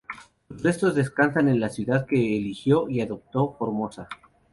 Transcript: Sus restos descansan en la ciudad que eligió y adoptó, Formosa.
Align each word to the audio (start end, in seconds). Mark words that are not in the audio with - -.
Sus 0.47 0.63
restos 0.63 0.95
descansan 0.95 1.47
en 1.47 1.59
la 1.59 1.69
ciudad 1.69 2.07
que 2.07 2.15
eligió 2.35 2.89
y 2.89 3.01
adoptó, 3.01 3.53
Formosa. 3.59 4.07